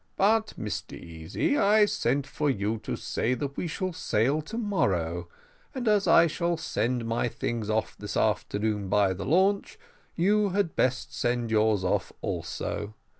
But, 0.15 0.55
Mr 0.59 0.93
Easy, 0.99 1.59
I 1.59 1.85
sent 1.85 2.25
for 2.25 2.49
you 2.49 2.79
to 2.79 2.95
say 2.95 3.35
that 3.35 3.55
we 3.55 3.67
shall 3.67 3.93
sail 3.93 4.41
to 4.41 4.57
morrow: 4.57 5.27
and, 5.75 5.87
as 5.87 6.07
I 6.07 6.25
shall 6.25 6.57
send 6.57 7.05
my 7.05 7.27
things 7.27 7.69
off 7.69 7.95
this 7.99 8.17
afternoon 8.17 8.89
by 8.89 9.13
the 9.13 9.25
launch, 9.25 9.77
you 10.15 10.49
had 10.49 10.75
better 10.75 11.05
send 11.07 11.51
yours 11.51 11.83
off 11.83 12.11
also. 12.21 12.95